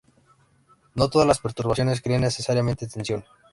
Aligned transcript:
No 0.95 1.11
todas 1.11 1.27
las 1.27 1.37
perturbaciones 1.37 2.01
crean 2.01 2.21
necesariamente 2.21 2.87
tensión. 2.87 3.23